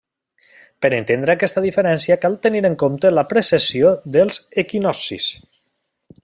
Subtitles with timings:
[0.85, 5.29] Per entendre aquesta diferència cal tenir en compte la precessió dels equinoccis.